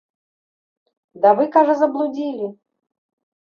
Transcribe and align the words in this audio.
Да 1.25 1.29
вы, 1.41 1.45
кажа, 1.57 1.75
заблудзілі. 1.83 2.49